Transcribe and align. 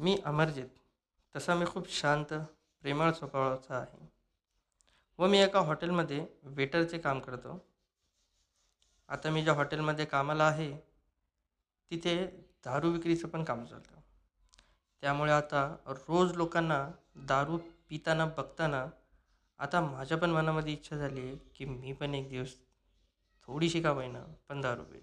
मी 0.00 0.16
अमरजित. 0.24 0.68
तसा 1.34 1.54
मी 1.54 1.66
खूप 1.66 1.88
शांत 1.88 2.32
प्रेमळ 2.84 3.12
स्वभावाचा 3.12 3.76
आहे. 3.76 4.08
व 5.18 5.26
मी 5.26 5.38
एका 5.38 5.60
हॉटेलमध्ये 5.60 6.26
वेटरचे 6.42 6.98
काम 6.98 7.20
करतो. 7.20 7.58
आता 9.08 9.30
मी 9.30 9.42
ज्या 9.42 9.54
हॉटेलमध्ये 9.54 10.04
कामाला 10.04 10.44
आहे 10.44 10.70
तिथे 11.90 12.26
दारू 12.64 12.90
विक्रीचं 12.90 13.28
पण 13.28 13.44
काम 13.44 13.64
चालतं. 13.64 14.00
त्यामुळे 15.02 15.32
आता 15.32 15.64
रोज 15.86 16.36
लोकांना 16.36 16.78
दारू 17.16 17.56
पिताना 17.88 18.24
बघताना 18.26 18.84
आता 19.58 19.80
माझ्या 19.80 20.18
पण 20.18 20.30
मनामध्ये 20.30 20.72
इच्छा 20.72 20.96
झाली 20.96 21.20
आहे 21.20 21.36
की 21.54 21.64
मी 21.64 21.92
पण 21.92 22.14
एक 22.14 22.28
दिवस 22.28 22.54
थोडीशी 23.48 23.82
का 23.82 23.90
होईना 23.90 24.24
पण 24.48 24.60
दारू 24.60 24.84
पेल 24.84 25.02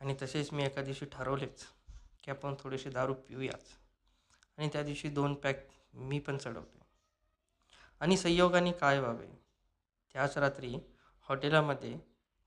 आणि 0.00 0.14
तसेच 0.22 0.52
मी 0.52 0.64
एका 0.64 0.82
दिवशी 0.82 1.06
ठरवलेच. 1.06 1.64
की 2.22 2.30
आपण 2.30 2.54
थोडेसे 2.60 2.90
दारू 2.90 3.14
पिऊयाच 3.14 3.64
आणि 4.58 4.68
त्या 4.72 4.82
दिवशी 4.82 5.08
दोन 5.08 5.34
पॅक 5.34 5.66
मी 5.94 6.18
पण 6.18 6.38
चढवले 6.38 6.80
आणि 8.00 8.16
संयोगाने 8.16 8.72
काय 8.72 9.00
व्हावे? 9.00 9.26
त्याच 10.12 10.38
रात्री 10.38 10.74
हॉटेलामध्ये 11.28 11.98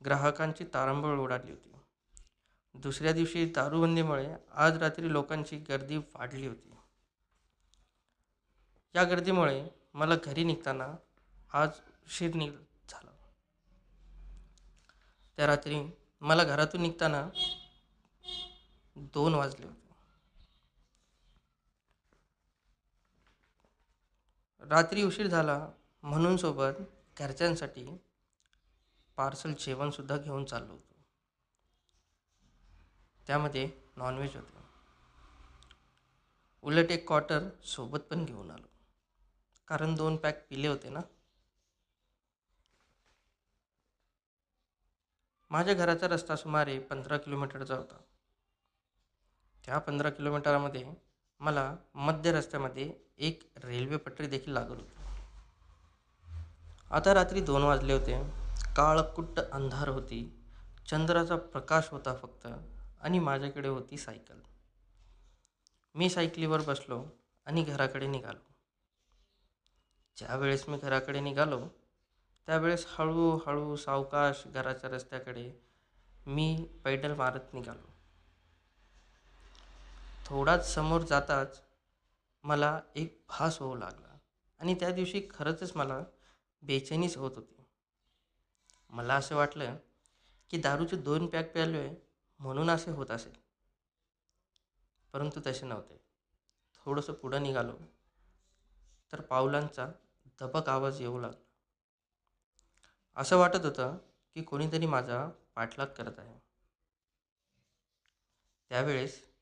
ग्राहकांची 0.06 0.64
तारंबळ 0.74 1.18
उडाली 1.18 1.52
होती. 1.52 1.72
दुसऱ्या 2.76 3.12
दिवशी 3.12 3.46
दारूबंदीमुळे 3.46 4.36
आज 4.52 4.78
रात्री 4.78 5.12
लोकांची 5.12 5.58
गर्दी 5.58 5.98
वाढली 5.98 6.48
होती. 6.48 6.74
या 8.96 9.04
गर्दीमुळे 9.04 9.70
मला 9.94 10.16
घरी 10.16 10.44
निघताना 10.44 10.96
आज 11.54 11.70
उशीर 12.06 12.36
निघ 12.36 12.54
झाला. 12.90 13.12
त्या 15.38 15.48
रात्री 15.48 15.82
मला 16.22 16.44
घरातून 16.44 16.82
निघताना 16.82 17.30
दोन 18.96 19.36
वाजले 19.36 19.68
होते. 19.68 19.94
रात्री 24.62 25.04
उशीर 25.04 25.28
झाला 25.28 25.58
म्हणून 26.04 26.38
सोबत 26.38 26.82
घरच्यांसाठी 27.18 27.86
पार्सल 29.18 29.54
जेवणसुद्धा 29.60 30.18
घेऊन 30.18 30.46
चाललो 30.46 30.74
होतो. 30.74 30.94
त्यामध्ये 33.28 33.70
नॉनव्हेज 33.98 34.36
होते. 34.36 34.64
उलट 36.64 36.92
एक 36.92 37.08
क्वार्टर 37.08 37.50
सोबत 37.66 38.08
पण 38.10 38.26
घेऊन 38.26 38.52
आलो. 38.52 38.68
कारण 39.68 39.96
दोन 39.96 40.18
पॅक 40.18 40.46
पिले 40.50 40.68
होते 40.68 40.90
ना. 40.90 41.00
माझ्या 45.52 45.74
घराचा 45.74 46.08
रस्ता 46.08 46.36
सुमारे 46.36 46.80
पंधरा 46.80 47.18
किलोमीटरचा 47.18 47.76
होता. 47.76 48.02
त्या 49.66 49.78
पंधरा 49.80 50.10
किलोमीटरमध्ये 50.10 50.84
मला 51.40 51.76
मध्य 51.96 52.32
रस्त्यामध्ये 52.32 52.94
एक 53.18 53.52
रेल्वे 53.64 53.98
पटरी 53.98 54.28
देखील 54.28 54.54
लागत 54.54 54.70
होती. 54.70 54.94
आता 56.92 57.14
रात्री 57.14 57.42
दोन 57.42 57.64
वाजले 57.64 57.94
होते. 57.94 58.24
काळकुट्ट 58.76 59.40
अंधार 59.40 59.88
होती. 59.88 60.44
चंद्राचा 60.90 61.36
प्रकाश 61.36 61.90
होता 61.92 62.16
फक्त 62.16 62.48
आणि 63.02 63.20
माझ्याकडे 63.20 63.68
होती 63.68 63.98
सायकल. 63.98 64.40
मी 65.96 66.10
सायकलीवर 66.10 66.62
बसलो 66.62 67.04
आणि 67.46 67.64
घराकडे 67.64 68.08
निघालो. 68.08 68.54
ज्यावेळेस 70.18 70.70
मी 70.70 70.78
घराकडे 70.78 71.20
निघालो 71.20 71.68
त्यावेळेस 72.48 72.86
हळूहळू 72.90 73.76
सावकाश 73.76 74.44
घराच्या 74.48 74.90
रस्त्याकडे 74.90 75.52
मी 76.28 76.68
पैडल 76.84 77.14
मारत 77.14 77.54
निघालो. 77.54 77.95
थोडाच 80.26 80.74
समोर 80.74 81.02
जाताच 81.02 81.62
मला 82.44 82.82
एक 82.96 83.24
भास 83.30 83.60
होऊ 83.60 83.76
लागला. 83.76 84.18
आणि 84.60 84.76
त्या 84.76 84.92
दिवशी 84.92 85.28
खरंचच 85.30 85.76
मला 85.76 86.00
बेचैनीच 86.62 87.18
होत 87.18 87.32
होती. 87.36 87.56
मला 88.90 89.16
असं 89.16 89.36
वाटलं 89.36 89.78
की 90.50 90.58
दारूचे 90.58 90.98
दोन 90.98 91.28
पॅक 91.28 91.52
प्यालो 91.54 91.78
आहे 91.78 91.96
म्हणून 92.40 92.70
असे 92.70 92.92
होत 92.92 93.12
असेल 93.12 93.34
परंतु 95.14 95.40
तसे 95.46 95.66
नव्हते. 95.66 96.02
थोडंसं 96.76 97.14
पुढं 97.14 97.44
निघालो 97.44 97.78
तर 99.12 99.22
पावलांचा 99.22 99.88
दबक 100.42 100.70
आवाज 100.70 101.02
येऊ 101.02 101.20
लागला. 101.20 101.44
असं 103.16 103.38
वाटत 103.38 103.66
होतं 103.66 103.98
की 104.34 104.44
कोणीतरी 104.44 104.86
माझा 104.86 105.30
पाठलाग 105.56 105.88
करत 105.88 106.20
आहे. 106.20 106.40
त्यावेळेस 108.70 109.35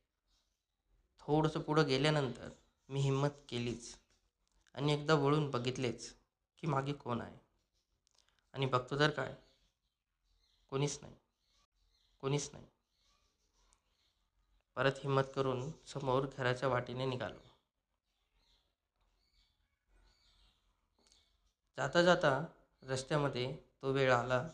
थोडंसं 1.27 1.61
पुढं 1.61 1.85
गेल्यानंतर 1.87 2.49
मी 2.89 2.99
हिंमत 2.99 3.29
केलीच. 3.49 3.95
आणि 4.75 4.93
एकदा 4.93 5.13
वळून 5.13 5.51
बघितलेच 5.51 6.15
की 6.59 6.67
मागे 6.67 6.93
कोण 6.93 7.21
आहे. 7.21 7.37
आणि 8.53 8.65
बघतो 8.65 8.99
तर 8.99 9.09
काय? 9.09 9.35
कोणीच 10.69 10.99
नाही. 11.01 11.15
कोणीच 12.21 12.49
नाही. 12.53 12.65
परत 14.75 14.91
हिंमत 14.97 15.23
करून 15.35 15.71
समोर 15.85 16.25
घराच्या 16.37 16.69
वाटेने 16.69 17.05
निघालो. 17.05 17.39
जाता 21.77 22.01
जाता 22.01 22.45
रस्त्यामध्ये 22.83 23.57
तो 23.81 23.91
वेळ 23.91 24.11
आला 24.13 24.47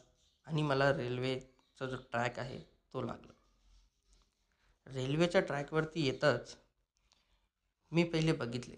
आणि 0.46 0.62
मला 0.62 0.94
रेल्वेचा 0.94 1.86
जो 1.86 1.96
ट्रॅक 1.96 2.40
आहे 2.40 2.60
तो 2.94 3.02
लागला. 3.02 3.39
रेल्वेच्या 4.94 5.42
ट्रॅकवरती 5.42 6.06
येताच 6.06 6.58
मी 7.92 8.04
पहिले 8.04 8.32
बघितले 8.32 8.76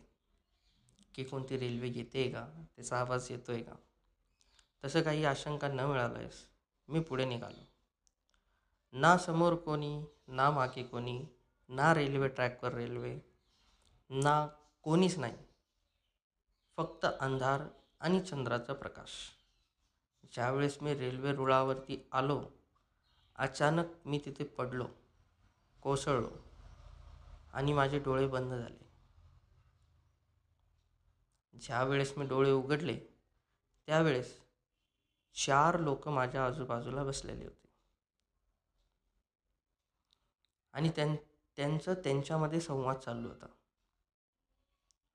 की 1.16 1.24
कोणती 1.24 1.58
रेल्वे 1.58 1.90
येते 1.90 2.30
का 2.32 2.46
त्याचा 2.76 3.00
आवाज 3.00 3.28
येतो 3.32 3.52
आहे 3.52 3.64
का. 3.64 3.76
तसं 4.84 5.02
काही 5.02 5.26
आशंका 5.26 5.68
न 5.68 5.80
मिळाल्यास 5.80 6.48
मी 6.88 7.00
पुढे 7.00 7.26
निघालो. 7.26 7.64
ना 8.94 9.18
समोर 9.18 9.56
कोणी 9.56 10.06
ना 10.28 10.52
मागे 10.52 10.84
कोणी 10.84 11.26
ना 11.70 11.94
रेल्वे 11.94 12.28
ट्रॅकवर 12.28 12.74
रेल्वे 12.74 13.20
ना 14.10 14.48
कोणीच 14.84 15.18
नाही. 15.18 15.38
फक्त 16.78 17.06
अंधार 17.06 17.62
आणि 18.00 18.22
चंद्राचा 18.22 18.74
प्रकाश. 18.74 19.10
ज्यावेळेस 20.34 20.78
मी 20.82 20.94
रेल्वे 20.94 21.34
रुळावरती 21.34 22.10
आलो 22.12 22.44
अचानक 23.36 23.86
मी 24.06 24.20
तिथे 24.26 24.44
पडलो. 24.44 24.88
कोसळलो. 25.81 26.30
आणि 27.53 27.74
माझे 27.74 28.00
डोळे 28.00 28.28
बंद 28.28 28.53
झाले. 28.53 28.92
ज्या 31.59 31.84
वेळेस 31.84 32.18
मी 32.18 32.25
डोळे 32.25 32.52
उघडले 32.52 33.00
त्यावेळेस 33.88 34.41
चार 35.34 35.80
लोक 35.80 36.08
माझ्या 36.08 36.46
आजूबाजूला 36.46 37.03
बसलेले 37.03 37.46
होते. 37.46 37.68
आणि 40.74 40.90
त्यां 40.90 41.16
त्यांचं 41.58 41.94
त्यांच्यामध्ये 41.94 42.62
संवाद 42.62 42.97
चालू 42.97 43.28
होता. 43.28 43.46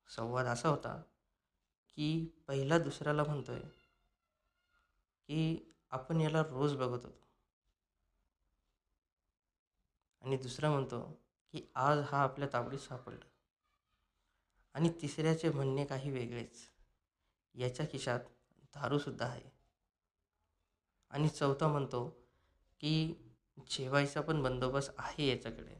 संवाद 0.08 0.46
असा 0.46 0.68
होता 0.68 1.02
की 1.88 2.26
पहिला 2.48 2.78
दुसऱ्याला 2.78 3.24
म्हणतोय 3.24 3.60
की 5.26 5.72
आपण 5.90 6.20
याला 6.20 6.42
रोज 6.42 6.76
बघत 6.76 7.04
होतो. 7.04 7.25
आणि 10.26 10.36
दुसरा 10.36 10.70
म्हणतो 10.70 11.00
की 11.52 11.62
आज 11.74 11.98
हा 11.98 12.22
आपल्या 12.22 12.48
ताबडीत 12.52 12.78
सापडला. 12.78 13.24
आणि 14.74 14.88
तिसऱ्याचे 15.02 15.48
म्हणणे 15.48 15.84
काही 15.84 16.10
वेगळेच. 16.10 16.68
याच्या 17.54 17.86
खिशात 17.92 18.20
दारूसुद्धा 18.74 19.26
आहे. 19.26 19.50
आणि 21.10 21.28
चौथा 21.28 21.68
म्हणतो 21.68 22.08
की 22.80 23.14
जेवायचा 23.70 24.20
पण 24.20 24.42
बंदोबस्त 24.42 24.90
आहे 24.98 25.28
याच्याकडे. 25.28 25.74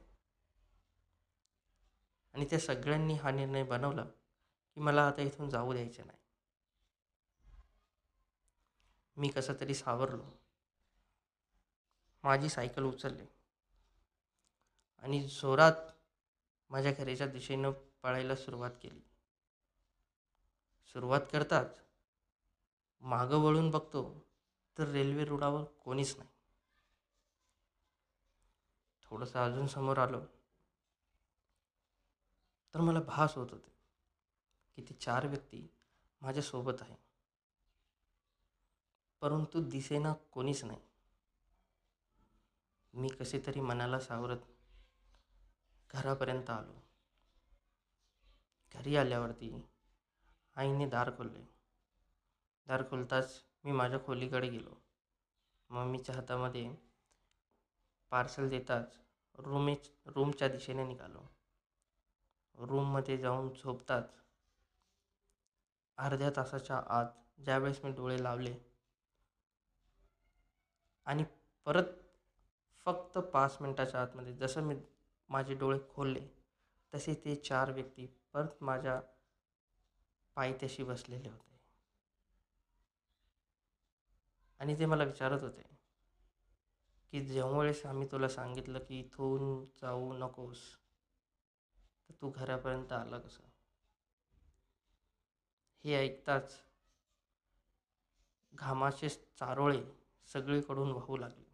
आणि 2.34 2.46
त्या 2.50 2.58
सगळ्यांनी 2.58 3.14
हा 3.14 3.30
निर्णय 3.30 3.62
बनवला 3.62 4.04
की 4.04 4.80
मला 4.80 5.06
आता 5.06 5.22
इथून 5.22 5.50
जाऊ 5.50 5.72
द्यायचं 5.72 6.06
नाही. 6.06 6.18
मी 9.16 9.28
कसं 9.28 9.54
तरी 9.60 9.74
सावरलो. 9.74 10.24
माझी 12.24 12.48
सायकल 12.48 12.84
उचलली. 12.84 13.26
आणि 14.98 15.28
जोरात 15.28 15.72
माझ्या 16.70 16.92
घराच्या 16.92 17.26
दिशेनं 17.26 17.70
पळायला 18.02 18.36
सुरुवात 18.36 18.70
केली. 18.82 19.00
सुरुवात 20.86 21.20
करताच 21.32 21.80
मागं 23.00 23.36
वळून 23.36 23.70
बघतो 23.70 24.26
तर 24.78 24.88
रेल्वे 24.88 25.24
रुळावर 25.24 25.64
कोणीच 25.64 26.16
नाही. 26.16 26.30
थोडंसं 29.02 29.38
अजून 29.38 29.66
समोर 29.66 29.98
आलो 29.98 30.20
तर 32.74 32.80
मला 32.80 33.00
भास 33.00 33.34
होत 33.34 33.46
होते 33.50 33.70
की 34.76 34.82
ती 34.82 34.94
चार 34.94 35.26
व्यक्ती 35.26 35.68
माझ्यासोबत 36.20 36.82
आहे. 36.82 36.96
परंतु 39.20 39.60
दिसेना 39.60 40.12
कोणीच 40.12 40.64
नाही. 40.64 40.80
मी 42.94 43.08
कसे 43.08 43.42
तरी 43.46 43.60
मनाला 43.60 44.00
सावरत 44.00 44.38
घरापर्यंत 45.90 46.50
आलो. 46.50 46.80
घरी 48.74 48.96
आल्यावरती 48.96 49.50
आईने 50.56 50.86
दार 50.86 51.10
खोलले. 51.10 51.44
दार 52.68 52.82
खोलताच 52.82 53.32
मी 53.64 53.72
माझ्या 53.72 53.98
खोलीकडे 54.06 54.48
गेलो. 54.48 54.74
मम्मीच्या 55.70 56.14
हातामध्ये 56.14 56.68
पार्सल 58.12 58.48
देताच 58.48 58.98
रूमेच 59.38 59.90
रूमच्या 60.06 60.48
दिशेने 60.48 60.84
निघालो. 60.84 61.26
रूममध्ये 62.58 63.16
जाऊन 63.18 63.48
झोपताच 63.54 64.14
अर्ध्या 65.98 66.30
तासाच्या 66.36 66.76
आत 66.90 67.12
ज्यावेळेस 67.38 67.80
मी 67.84 67.90
डोळे 67.92 68.22
लावले 68.22 68.54
आणि 71.06 71.24
परत 71.66 71.92
फक्त 72.86 73.18
पाच 73.32 73.56
मिनटाच्या 73.60 74.00
आतमध्ये 74.02 74.32
जसं 74.32 74.62
मी 74.62 74.74
माझे 75.30 75.54
डोळे 75.54 75.78
खोलले. 75.88 76.20
तसे 76.92 77.14
ते 77.14 77.34
चार 77.36 77.72
व्यक्ती 77.72 78.06
परत 78.34 78.62
माझ्या 78.62 79.00
पायथ्याशी 80.36 80.82
बसलेले 80.82 81.28
होते. 81.28 81.58
आणि 84.60 84.78
ते 84.78 84.86
मला 84.86 85.04
विचारत 85.04 85.42
होते 85.42 85.62
की 87.12 87.20
ज्यावेळेस 87.20 87.84
आम्ही 87.86 88.08
तुला 88.12 88.28
सांगितलं 88.28 88.78
की 88.78 88.98
इथून 89.00 89.64
जाऊ 89.82 90.12
नकोस 90.12 90.62
तर 92.08 92.14
तू 92.20 92.30
घरापर्यंत 92.30 92.92
आला 92.92 93.18
कसं? 93.18 93.42
हे 95.84 95.94
ऐकताच 95.94 96.54
घामाचे 98.52 99.08
चारोळे 99.08 99.82
सगळीकडून 100.28 100.90
वाहू 100.92 101.16
लागले. 101.16 101.44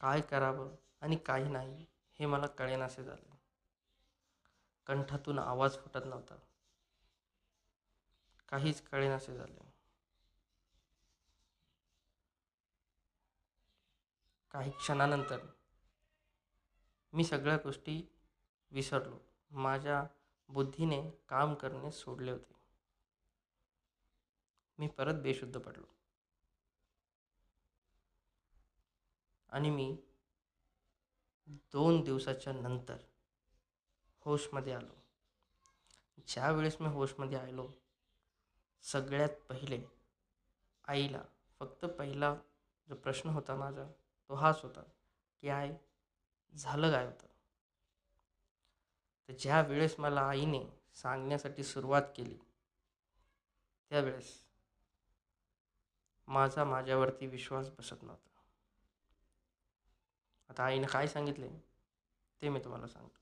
काय 0.00 0.20
करावं 0.20 0.74
आणि 1.00 1.16
काही 1.16 1.48
नाही. 1.48 1.86
हे 2.18 2.26
मला 2.26 2.46
कळेनासे 2.46 3.04
झाले. 3.04 3.38
कंठातून 4.86 5.38
आवाज 5.38 5.78
फुटत 5.78 6.06
नव्हता. 6.06 6.36
काहीच 8.48 8.80
कळेनासे 8.88 9.34
झाले. 9.34 9.72
काही 14.50 14.70
क्षणानंतर 14.70 15.38
मी 17.12 17.24
सगळ्या 17.24 17.56
गोष्टी 17.56 18.02
विसरलो. 18.70 19.18
माझ्या 19.50 20.04
बुद्धीने 20.48 21.10
काम 21.28 21.54
करणे 21.54 21.92
सोडले 21.92 22.30
होते. 22.30 22.54
मी 24.78 24.86
परत 24.88 25.14
बेशुद्ध 25.14 25.58
पडलो. 25.58 25.86
आणि 29.48 29.70
मी 29.70 29.96
दोन 31.48 32.00
दिवसाच्या 32.04 32.52
नंतर 32.52 32.96
होशमध्ये 34.26 34.72
आलो. 34.72 34.94
ज्या 36.28 36.50
वेळेस 36.50 36.76
मी 36.80 36.88
होशमध्ये 36.88 37.38
आलो 37.38 37.66
सगळ्यात 38.84 39.28
पहिले 39.48 39.82
आईला 40.84 41.22
फक्त 41.60 41.84
पहिला 41.84 42.34
जो 42.88 42.94
प्रश्न 42.94 43.30
होता 43.30 43.54
माझा 43.54 43.84
तो 44.30 44.34
हाच 44.34 44.62
होता 44.62 44.82
की 45.42 45.48
आय 45.48 45.72
झालं 46.54 46.90
काय 46.90 47.06
होतं? 47.06 47.26
तर 49.28 49.32
ज्या 49.32 49.60
वेळेस 49.60 49.94
मला 49.98 50.20
आईने 50.20 50.64
सांगण्यासाठी 50.94 51.64
सुरुवात 51.64 52.02
केली 52.16 52.38
त्यावेळेस 53.90 54.32
माझा 56.28 56.64
माझ्यावरती 56.64 57.26
विश्वास 57.26 57.68
बसत 57.68 58.02
नव्हता. 58.02 58.37
आता 60.50 60.64
आईने 60.64 60.86
काय 60.86 61.06
सांगितले? 61.06 61.48
ते 62.42 62.48
मी 62.48 62.60
तुम्हाला 62.60 62.86
सांगतो. 62.86 63.20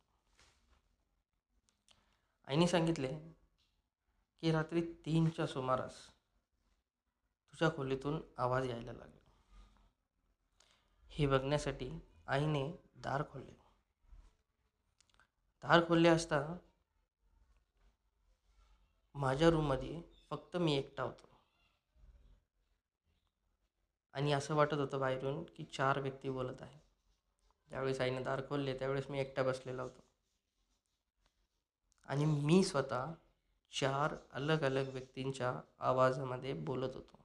आईने 2.48 2.66
सांगितले 2.66 3.08
की 4.42 4.52
रात्री 4.52 4.80
तीनच्या 4.80 5.46
सुमारास 5.46 6.06
तुझ्या 7.52 7.76
खोलीतून 7.76 8.20
आवाज 8.38 8.70
यायला 8.70 8.92
लागला. 8.92 9.20
हे 11.10 11.26
बघण्यासाठी 11.26 11.90
आईने 12.26 12.72
दार 12.96 13.22
खोलले. 13.30 13.52
दार 15.62 15.88
खोलले 15.88 16.08
असता 16.08 16.56
माझ्या 19.14 19.50
रूममध्ये 19.50 20.02
फक्त 20.30 20.56
मी 20.56 20.76
एकटा 20.76 21.02
होतो. 21.02 21.28
आणि 24.14 24.32
असं 24.32 24.54
वाटत 24.54 24.74
होतं 24.74 25.00
बाहेरून 25.00 25.44
की 25.44 25.64
चार 25.64 26.00
व्यक्ती 26.00 26.30
बोलत 26.30 26.62
आहे 26.62 26.85
ज्यावेळेस 27.70 28.00
आईनं 28.00 28.22
दार 28.22 28.40
खोलले 28.48 28.78
त्यावेळेस 28.78 29.10
मी 29.10 29.20
एकटा 29.20 29.42
बसलेला 29.42 29.82
होतो. 29.82 30.04
आणि 32.08 32.24
मी 32.24 32.62
स्वतः 32.64 33.12
चार 33.72 34.14
अलग 34.32 34.62
अलग 34.64 34.88
व्यक्तींच्या 34.92 35.52
आवाजामध्ये 35.78 36.52
बोलत 36.52 36.94
होतो. 36.94 37.18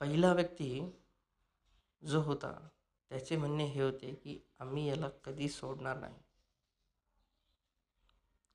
पहिला 0.00 0.32
व्यक्ती 0.32 0.68
जो 2.02 2.20
होता 2.20 2.52
त्याचे 3.10 3.36
म्हणणे 3.36 3.64
हे 3.64 3.82
होते 3.82 4.14
की 4.14 4.38
आम्ही 4.58 4.86
याला 4.88 5.08
कधी 5.24 5.48
सोडणार 5.48 5.96
नाही. 5.96 6.14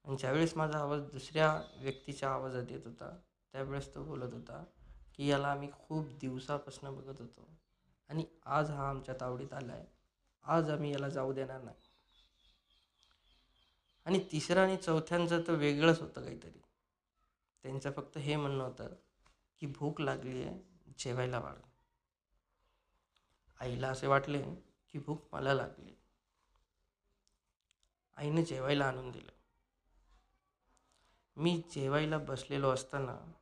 आणि 0.06 0.18
ज्यावेळेस 0.18 0.56
माझा 0.58 0.80
आवाज 0.80 1.02
दुसऱ्या 1.02 1.50
व्यक्तीच्या 1.78 2.30
आवाजात 2.30 2.72
येत 2.72 2.86
होता 2.86 3.10
त्यावेळेस 3.54 3.94
तो 3.96 4.04
बोलत 4.04 4.34
होता 4.34 4.63
की 5.16 5.28
याला 5.28 5.48
आम्ही 5.48 5.69
खूप 5.72 6.08
दिवसापासून 6.19 6.96
बघत 6.96 7.22
होतो. 7.22 7.48
आणि 8.12 8.25
आज 8.46 8.72
हा 8.72 8.90
आमच्या 8.90 9.16
तावडीत 9.22 9.54
आला 9.54 9.74
आहे 9.74 9.86
आज 10.44 10.69
आम्ही 10.69 10.92
याला 10.92 11.10
जाऊ 11.10 11.34
देणार 11.34 11.62
नाही. 11.62 11.78
आणि 14.06 14.28
तिसरं 14.31 14.62
आणि 14.62 14.78
चौथ्यांचं 14.78 15.42
तर 15.48 15.52
वेगळंच 15.52 16.00
होतं 16.00 16.24
काहीतरी. 16.24 16.62
त्यांचं 17.63 17.92
फक्त 17.92 18.18
हे 18.18 18.36
म्हणणं 18.36 18.63
होतं 18.63 18.96
की 19.60 19.66
भूक 19.66 20.02
लागली 20.02 20.44
आहे 20.44 20.60
जेवायला 21.00 21.40
वाढ. 21.40 21.56
आईला 23.60 23.88
असे 23.88 24.08
वाटले 24.08 24.44
की 24.90 25.00
भूक 25.00 25.28
मला 25.31 25.54
लागली. 25.54 25.96
आईने 28.18 28.44
जेवायला 28.44 28.86
आणून 28.86 29.12
दिलं. 29.12 29.31
मी 31.38 31.62
जेवायला 31.75 32.18
बसलेलो 32.18 32.69
असताना 32.69 33.34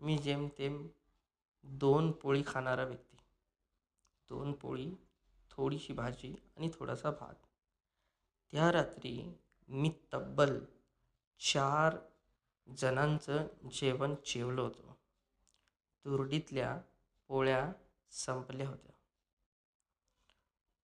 मी 0.00 0.18
जेमतेम 0.18 0.88
दोन 1.62 2.12
पोळी 2.12 2.42
खाणारा 2.46 2.84
व्यक्ती 2.84 3.05
दोन 4.28 4.52
पोळी 4.52 4.94
थोडीशी 5.50 5.92
भाजी 5.92 6.34
आणि 6.56 6.70
थोडासा 6.74 7.10
भात. 7.10 7.34
त्या 8.52 8.72
रात्री 8.72 9.34
मी 9.68 9.92
तब्बल 10.14 10.60
चार 11.40 11.96
जणांचं 12.76 13.46
जेवण 13.72 14.14
जेवलो 14.26 14.62
होतो. 14.62 14.98
तुरडीतल्या 16.04 16.80
पोळ्या 17.28 17.72
संपल्या 18.10 18.68
होत्या. 18.68 18.92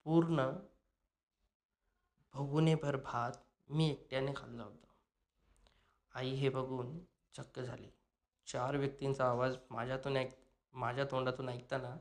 पूर्ण 0.05 0.51
भगुनेभर 2.35 2.97
भात 2.97 3.33
मी 3.71 3.91
एकट्याने 3.91 4.33
खाल्ला 4.37 4.63
होता. 4.63 4.87
आई 6.15 6.31
हे 6.31 6.49
बघून 6.49 6.99
चक्क 7.35 7.61
झाली. 7.61 7.89
चार 8.47 8.77
व्यक्तींचा 8.77 9.29
आवाज 9.29 9.57
माझ्यातून 9.71 10.17
ऐक 10.17 10.31
माझ्या 10.73 11.05
तोंडातून 11.05 11.49
ऐकताना 11.49 11.97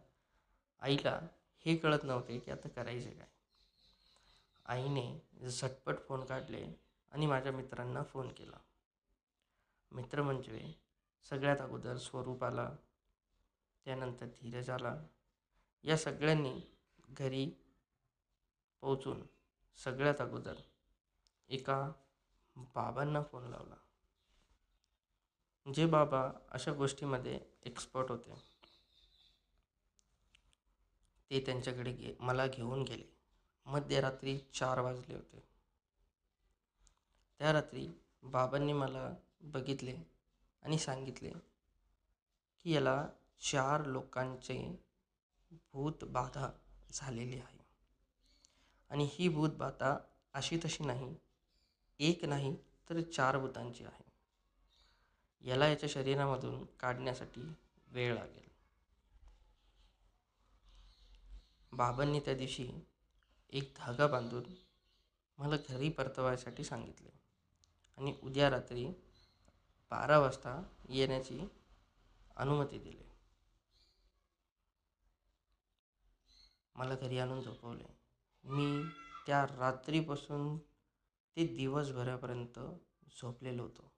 आईला 0.82 1.20
हे 1.66 1.76
कळत 1.76 2.04
नव्हते 2.04 2.40
की 2.40 2.52
आता 2.52 2.70
करायचे 2.70 3.10
काय. 3.10 3.28
आईने 4.66 5.50
झटपट 5.50 5.96
फोन 6.08 6.26
काढले 6.26 6.76
आणि 7.12 7.26
माझ्या 7.26 7.52
मित्रांना 7.52 8.04
फोन 8.04 8.32
केला. 8.32 8.58
मित्र 9.92 10.22
म्हणजे 10.22 10.74
सगळ्यात 11.30 11.62
अगोदर 11.62 11.98
स्वरूप 11.98 12.44
आला 12.44 12.70
त्यानंतर 13.86 14.26
धीरज 14.26 14.70
आला 14.70 14.96
या 15.84 15.98
सगळ्यांनी 15.98 16.62
घरी 17.10 17.46
पोचून 18.82 19.24
सगळ्यात 19.76 20.22
अगोदर 20.22 20.54
एका 21.50 21.92
बाबांना 22.56 23.24
फोन 23.24 23.44
लावला. 23.44 23.76
जे 25.74 25.86
बाबा 25.86 26.32
अशा 26.50 26.74
गोष्टीमध्ये 26.74 27.40
एक्सपर्ट 27.64 28.12
होते. 28.12 28.51
ते 31.32 31.40
त्यांच्याकडे 31.40 31.92
गे 31.92 32.14
मला 32.20 32.48
घेऊन 32.48 32.82
गेले. 32.84 33.04
मध्यरात्री 33.66 34.38
चार 34.54 34.80
वाजले 34.80 35.16
होते. 35.16 35.44
त्या 37.40 37.54
रात्री 37.54 37.88
बाबांनी 38.24 38.74
मला 38.74 39.16
बघितले 39.42 39.96
आणि 40.64 40.78
सांगितले 40.78 41.30
की 41.30 42.74
याला 42.74 43.08
चार 43.42 43.86
लोकांचे 43.86 44.78
भूतबाधा 45.52 46.52
झालेली 46.94 47.40
आहे. 47.40 47.60
आणि 48.90 49.10
ही 49.12 49.30
भूतबाधा 49.30 49.98
अशी 50.34 50.58
तशी 50.58 50.84
नाही 50.84 51.16
एक 52.00 52.26
नाही 52.26 52.56
तर 52.90 53.02
चार 53.02 53.38
भूतांची 53.38 53.84
आहे. 53.84 54.04
याला 55.42 55.68
याच्या 55.68 55.90
शरीरामधून 55.90 56.66
काढण्यासाठी 56.80 57.56
वेळ 57.88 58.14
लागेल. 58.14 58.51
बाबांनी 61.72 62.20
त्या 62.20 62.34
दिवशी 62.34 62.72
एक 63.50 63.74
धागा 63.78 64.08
बांधून 64.08 64.44
मला 65.38 65.56
घरी 65.70 65.90
परतवायसाठी 65.90 66.64
सांगितले. 66.64 67.10
आणि 67.98 68.20
उद्या 68.24 68.50
रात्री 68.50 68.88
बारा 69.90 70.20
वाजता 70.20 70.64
येण्याची 70.90 71.48
अनुमती 72.36 72.80
दिली. 72.80 73.04
मला 76.76 76.96
घरी 76.96 77.20
आणून 77.20 77.42
झोपवले. 77.42 77.84
मी 78.44 78.84
त्या 79.28 79.46
रात्रीपासून 79.46 80.58
ते 81.36 81.48
दिवसभरापर्यंत 81.48 82.60
झोपलेलो 83.22 83.64
होतो. 83.64 83.92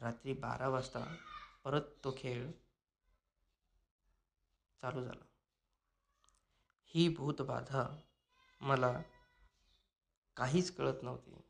रात्री 0.00 0.32
बारा 0.32 0.68
वाजता 0.68 1.16
परत 1.64 1.82
तो 2.04 2.14
खेळ 2.18 2.50
चालू 4.82 5.04
झाला. 5.04 5.29
ही 6.94 7.08
भूतबाधा 7.08 7.98
मला 8.60 9.02
काहीच 10.36 10.70
कळत 10.76 11.02
नव्हती. 11.02 11.42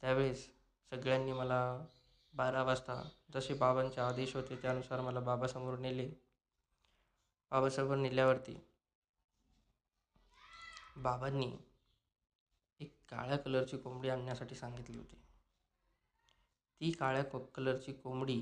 त्यावेळेस 0.00 0.46
सगळ्यांनी 0.92 1.32
मला 1.32 1.86
बारा 2.34 2.62
वाजता 2.62 3.02
जसे 3.34 3.54
बाबांचे 3.54 4.00
आदेश 4.00 4.36
होते 4.36 4.56
त्यानुसार 4.56 5.00
मला 5.00 5.20
बाबासमोर 5.20 5.78
नेले. 5.78 6.08
बाबासमोर 7.52 7.96
नेल्यावरती 7.96 8.56
बाबांनी 10.96 11.56
एक 12.80 12.96
काळ्या 13.08 13.36
कलरची 13.36 13.78
कोंबडी 13.78 14.08
आणण्यासाठी 14.08 14.54
सांगितली 14.54 14.96
होती. 14.96 15.16
ती 16.80 16.90
काळ्या 16.90 17.22
कलरची 17.54 17.92
कोंबडी 17.92 18.40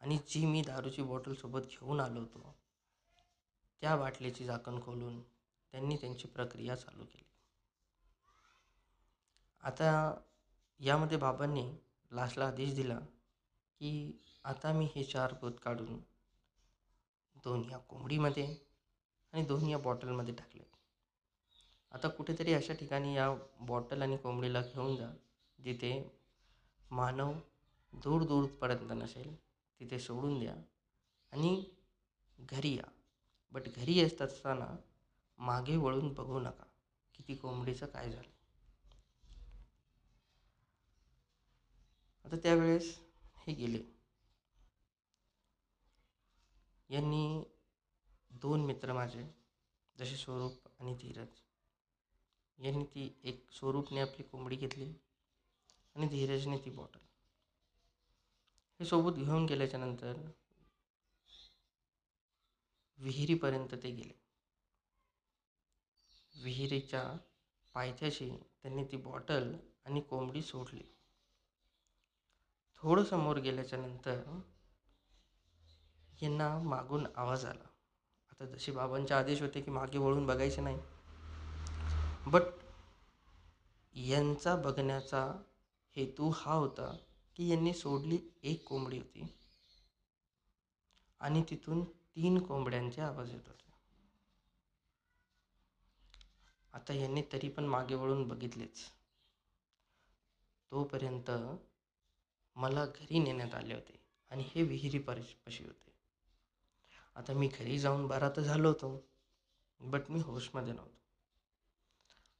आणि 0.00 0.18
जी 0.28 0.46
मी 0.46 0.62
दारूची 0.62 1.02
बॉटल 1.02 1.34
सोबत 1.34 1.60
घेऊन 1.60 2.00
आलो 2.00 2.20
होतो 2.20 2.54
त्या 3.82 3.96
बाटलीची 3.96 4.44
झाकण 4.44 4.80
खोलून 4.80 5.20
त्यांनी 5.20 5.96
त्यांची 5.96 6.28
प्रक्रिया 6.28 6.76
चालू 6.76 7.04
केली. 7.04 7.24
आता 9.62 10.14
यामध्ये 10.80 11.18
बाबांनी 11.18 11.62
लास्टला 12.10 12.46
आदेश 12.46 12.74
दिला 12.74 12.98
की 13.80 13.90
आता 14.44 14.72
मी 14.72 14.88
हे 14.96 15.04
चार 15.04 15.32
भूत 15.32 15.52
काढून 15.62 16.00
दोन 17.44 17.64
या 17.70 17.78
कोंबडीमध्ये 17.78 18.46
आणि 19.32 19.44
दोन 19.44 19.68
या 19.68 19.78
बॉटलमध्ये 19.78 20.34
टाकले. 20.34 20.62
आता 21.92 22.08
कुठेतरी 22.08 22.52
अशा 22.54 22.74
ठिकाणी 22.74 23.14
या 23.14 23.28
बॉटल 23.60 24.02
आणि 24.02 24.16
कोंबडीला 24.16 24.60
घेऊन 24.62 24.96
जा 24.96 25.10
जिथे 25.58 25.92
मानव 26.90 27.32
दूर 27.92 28.22
दूरपर्यंत 28.22 28.92
नसेल 28.92 29.34
तिथे 29.80 29.98
सोडून 29.98 30.38
द्या 30.40 30.54
आणि 31.32 31.64
घरी 32.38 32.74
या. 32.76 32.97
बट 33.52 33.68
घरी 33.76 33.98
येत 33.98 34.22
असताना 34.22 34.66
मागे 35.38 35.76
वळून 35.76 36.12
बघू 36.14 36.40
नका 36.40 36.64
की 37.14 37.22
ती 37.28 37.34
कोंबडीचं 37.34 37.86
काय 37.86 38.10
झालं. 38.10 38.30
आता 42.24 42.36
त्यावेळेस 42.36 42.98
हे 43.46 43.52
गेले. 43.52 43.82
यांनी 46.90 47.42
दोन 48.30 48.64
मित्र 48.64 48.92
माझे 48.92 49.26
जसे 49.96 50.16
स्वरूप 50.16 50.68
आणि 50.80 50.94
धीरज 50.94 51.40
यांनी 52.58 52.84
ती 52.84 53.10
एक 53.24 53.44
स्वरूपने 53.50 54.00
आपली 54.00 54.22
कोंबडी 54.22 54.56
घेतली 54.56 54.92
आणि 55.96 56.06
धीरजने 56.06 56.58
ती 56.58 56.70
बॉटल 56.70 56.98
हे 58.80 58.84
सोबत 58.84 59.18
घेऊन 59.18 59.46
गेल्याच्यानंतर 59.46 60.20
विहिरीपर्यंत 62.98 63.74
ते 63.74 63.90
गेले. 63.90 64.14
विहिरीच्या 66.34 67.16
पायथ्याशी 67.74 68.30
त्यांनी 68.62 68.84
ती 68.84 68.96
बॉटल 68.96 69.52
आणि 69.86 70.00
कोंबडी 70.00 70.42
सोडली. 70.42 70.82
थोडं 72.76 73.04
समोर 73.04 73.38
गेल्याच्यानंतर 73.38 74.22
यांना 76.22 76.58
मागून 76.58 77.06
आवाज 77.16 77.44
आला. 77.44 77.64
आता 78.30 78.44
जसे 78.44 78.72
बाबांचे 78.72 79.14
आदेश 79.14 79.42
होते 79.42 79.60
की 79.60 79.70
मागे 79.70 79.98
वळून 79.98 80.26
बघायचे 80.26 80.60
नाही. 80.60 80.78
बट 82.26 82.42
यांचा 83.94 84.56
बघण्याचा 84.56 85.42
हेतू 85.96 86.30
हा 86.36 86.54
होता 86.54 86.96
की 87.36 87.48
यांनी 87.48 87.74
सोडली 87.74 88.18
एक 88.42 88.64
कोंबडी 88.68 88.98
होती. 88.98 89.34
आणि 91.20 91.42
तिथून 91.50 91.84
तीन 92.16 92.38
कोंबड्यांचे 92.38 93.00
आवाज 93.02 93.30
येत 93.30 93.48
होते. 93.48 93.72
आता 96.74 96.94
यांनी 96.94 97.22
तरी 97.32 97.48
पण 97.48 97.64
मागे 97.64 97.94
वळून 97.94 98.26
बघितलेच. 98.28 98.84
तोपर्यंत 100.72 101.30
मला 102.56 102.84
घरी 102.86 103.18
नेण्यात 103.18 103.54
आले 103.54 103.74
होते 103.74 104.00
आणि 104.30 104.44
हे 104.46 104.62
विहिरी 104.62 104.98
पशी 104.98 105.64
होते. 105.64 105.92
आता 107.16 107.32
मी 107.32 107.48
घरी 107.48 107.78
जाऊन 107.78 108.06
बरा 108.06 108.28
तर 108.28 108.42
झालो 108.42 108.68
होतो 108.68 108.90
बट 109.80 110.10
मी 110.10 110.20
होशमध्ये 110.20 110.72
नव्हतो. 110.72 110.96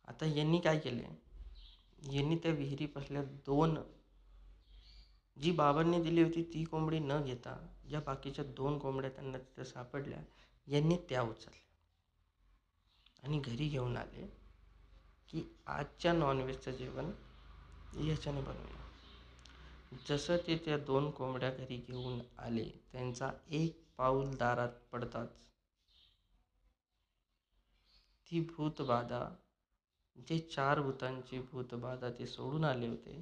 आता 0.09 0.27
यांनी 0.27 0.61
काय 0.61 0.79
केले? 0.79 1.07
यांनी 2.13 2.37
त्या 2.37 2.53
विहिरी 2.53 2.87
पसल्या 2.87 3.23
दोन 3.47 3.77
जी 5.39 5.51
बाबांनी 5.53 6.01
दिली 6.03 6.23
होती 6.23 6.43
ती 6.45 6.65
कोंबडी 6.65 6.99
न 7.01 7.21
घेता 7.23 7.57
ज्या 7.85 8.01
बाकीच्या 8.07 8.45
दोन 8.57 8.79
कोंबड्या 8.79 9.11
त्यांना 9.11 9.39
तिथं 9.39 9.65
सापडल्या 9.65 10.19
यांनी 10.69 10.97
त्या 11.09 11.23
उचलल्या. 11.23 11.57
आणि 13.23 13.39
घरी 13.41 13.69
घेऊन 13.69 13.97
आले 13.97 14.27
की 15.29 15.43
आजच्या 15.69 16.13
नॉनव्हेजचं 16.13 16.73
जेवण 16.73 17.11
याच्याने 18.01 18.41
बनवूया. 18.43 18.85
जसं 20.07 20.37
ते 20.47 20.57
त्या 20.57 20.77
दोन 20.87 21.11
कोंबड्या 21.11 21.51
घरी 21.53 21.77
घेऊन 21.79 22.21
आले 22.39 22.69
त्यांचा 22.93 23.31
एक 23.53 23.83
पाऊल 23.99 24.35
दारात 24.37 24.79
पडताच 24.93 25.37
ती 28.27 28.41
भूतबाधा 28.49 29.21
जे 30.29 30.39
चार 30.47 30.81
भूतांची 30.81 31.39
भूतबाधा 31.43 32.11
ते 32.11 32.27
सोडून 32.27 32.65
आले 32.65 32.89
होते 32.89 33.17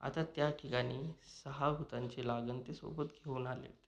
आता 0.00 0.22
त्या 0.26 0.48
ठिकाणी 0.52 0.98
सहा 1.26 1.70
भूतांची 1.72 2.26
लागण 2.26 2.60
ते 2.60 2.74
सोबत 2.74 3.14
घेऊन 3.16 3.46
आले 3.46 3.66
होते. 3.66 3.78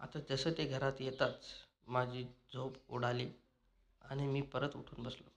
आता 0.00 0.20
जसं 0.26 0.52
ते 0.52 0.64
घरात 0.68 1.00
येताच 1.00 1.48
माझी 1.88 2.24
झोप 2.52 2.76
उडाली 2.90 3.28
आणि 4.02 4.26
मी 4.26 4.40
परत 4.50 4.76
उठून 4.76 5.04
बसलो. 5.04 5.30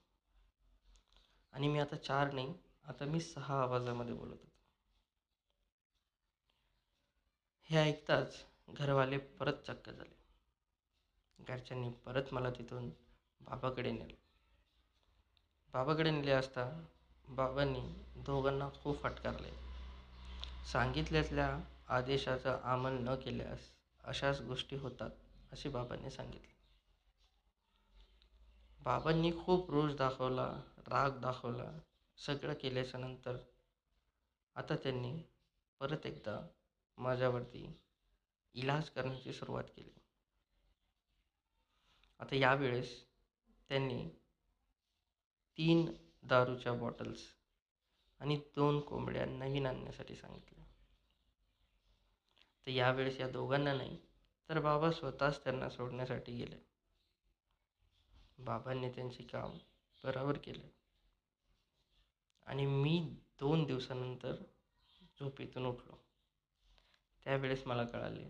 आणि 1.52 1.68
मी 1.68 1.78
आता 1.78 1.96
चार 1.98 2.32
नाही 2.32 2.54
आता 2.84 3.04
मी 3.06 3.20
सहा 3.22 3.60
आवाजामध्ये 3.62 4.14
बोलत 4.14 4.30
होतो. 4.32 4.50
हे 7.70 7.76
ऐकताच 7.78 8.36
घरवाले 8.74 9.18
परत 9.36 9.62
चक्क 9.66 9.90
झाले. 9.90 10.14
घरच्यांनी 11.38 11.90
परत 12.04 12.32
मला 12.32 12.50
तिथून 12.50 12.88
बाबाकडे 13.40 13.90
नेलं. 13.92 14.14
बाबाकडे 15.74 16.10
नेले 16.10 16.30
असता 16.30 16.64
बाबांनी 17.28 17.80
दोघांना 18.16 18.68
खूप 18.82 19.02
फटकारले. 19.02 19.50
सांगितल्यातल्या 20.72 21.60
आदेशाचा 21.88 22.58
अमल 22.64 22.92
न 22.92 23.14
केल्यास 23.14 23.70
अशाच 24.04 24.40
गोष्टी 24.40 24.76
होतात 24.76 25.10
असे 25.52 25.68
बाबांनी 25.68 26.10
सांगितले. 26.10 26.50
बाबांनी 28.80 29.32
खूप 29.32 29.70
रोष 29.70 29.94
दाखवला 29.94 30.46
राग 30.88 31.20
दाखवला 31.20 31.70
सगळं 32.18 32.54
केल्याच्यानंतर 32.54 33.36
आता 34.56 34.76
त्यांनी 34.76 35.22
परत 35.80 36.06
एकदा 36.06 36.40
माझ्यावरती 36.98 37.80
इलाज 38.54 38.88
करण्याची 38.90 39.32
सुरुवात 39.32 39.64
केली. 39.64 39.90
आता 42.20 42.36
यावेळेस 42.36 43.04
त्यांनी 43.68 44.21
तीन 45.58 45.94
दारूच्या 46.22 46.72
बॉटल्स 46.72 47.20
आणि 48.20 48.36
दोन 48.36 48.80
कोंबड्या 48.80 49.24
नवीन 49.24 49.66
आणण्यासाठी 49.66 50.16
सांगितल्या. 50.16 50.64
तर 52.66 52.70
यावेळेस 52.70 53.20
या 53.20 53.28
दोघांना 53.28 53.72
नाही 53.74 53.98
तर 54.48 54.60
बाबा 54.60 54.90
स्वतःच 54.90 55.44
त्यांना 55.44 55.70
सोडण्यासाठी 55.70 56.36
गेले. 56.36 56.56
बाबांनी 58.38 58.90
त्यांचे 58.90 59.22
काम 59.22 59.58
बरोबर 60.04 60.38
केले. 60.38 60.72
आणि 62.46 62.66
मी 62.66 63.16
दोन 63.40 63.64
दिवसानंतर 63.64 64.34
झोपेतून 65.20 65.66
उठलो. 65.66 65.98
त्यावेळेस 67.24 67.66
मला 67.66 67.84
कळाले 67.84 68.24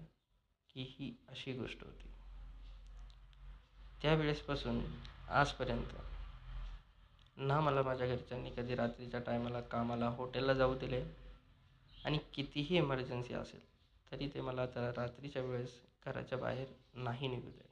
की 0.68 0.82
ही 0.82 1.16
अशी 1.28 1.52
गोष्ट 1.52 1.84
होती. 1.84 2.08
त्यावेळेसपासून 4.02 4.80
आजपर्यंत 5.28 6.11
ना 7.36 7.60
मला 7.60 7.82
माझ्या 7.82 8.06
घरच्यांनी 8.06 8.50
कधी 8.50 8.74
रात्रीच्या 8.74 9.20
टायमाला 9.20 9.60
कामाला 9.70 10.08
हॉटेलला 10.08 10.54
जाऊ 10.54 10.74
दिले. 10.74 11.02
आणि 11.96 12.18
कितीही 12.34 12.76
इमर्जन्सी 12.76 13.34
असेल 13.34 13.60
तरी 14.12 14.28
ते 14.28 14.40
मला 14.40 14.66
त्या 14.66 14.90
रात्रीच्या 14.96 15.42
वेळेस 15.42 15.80
घराच्या 16.06 16.38
बाहेर 16.38 16.66
नाही 16.94 17.28
निघू 17.28 17.50
दे 17.50 17.71